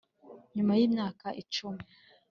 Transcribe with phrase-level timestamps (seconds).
[0.55, 1.83] nyuma y'imyaka icumi,